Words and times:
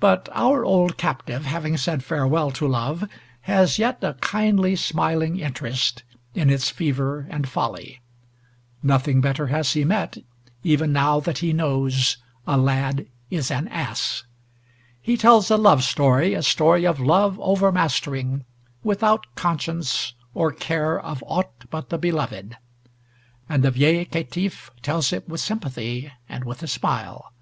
But 0.00 0.28
our 0.32 0.64
old 0.64 0.96
captive, 0.96 1.44
having 1.44 1.76
said 1.76 2.02
farewell 2.02 2.50
to 2.50 2.66
love, 2.66 3.08
has 3.42 3.78
yet 3.78 4.02
a 4.02 4.14
kindly 4.14 4.74
smiling 4.74 5.38
interest 5.38 6.02
in 6.34 6.50
its 6.50 6.70
fever 6.70 7.24
and 7.30 7.48
folly. 7.48 8.00
Nothing 8.82 9.20
better 9.20 9.46
has 9.46 9.74
he 9.74 9.84
met, 9.84 10.16
even 10.64 10.92
now 10.92 11.20
that 11.20 11.38
he 11.38 11.52
knows 11.52 12.16
"a 12.48 12.56
lad 12.58 13.06
is 13.30 13.48
an 13.52 13.68
ass." 13.68 14.24
He 15.00 15.16
tells 15.16 15.52
a 15.52 15.56
love 15.56 15.84
story, 15.84 16.34
a 16.34 16.42
story 16.42 16.84
of 16.84 16.98
love 16.98 17.38
overmastering, 17.38 18.44
without 18.82 19.24
conscience 19.36 20.14
or 20.34 20.50
care 20.50 20.98
of 20.98 21.22
aught 21.28 21.70
but 21.70 21.90
the 21.90 21.98
beloved. 21.98 22.56
And 23.48 23.62
the 23.62 23.70
viel 23.70 24.04
caitif 24.04 24.70
tells 24.82 25.12
it 25.12 25.28
with 25.28 25.38
sympathy, 25.40 26.10
and 26.28 26.42
with 26.42 26.60
a 26.64 26.66
smile. 26.66 27.32